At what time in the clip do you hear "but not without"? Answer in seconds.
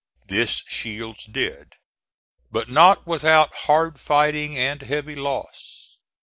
2.51-3.53